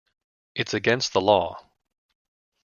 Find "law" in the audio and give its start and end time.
1.21-1.63